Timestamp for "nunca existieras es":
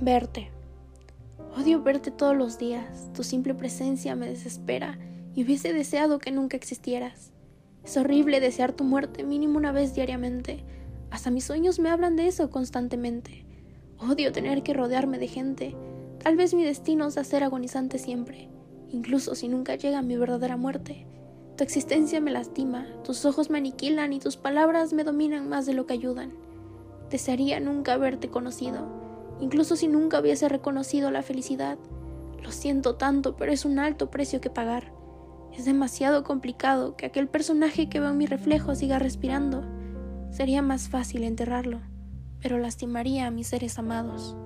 6.30-7.96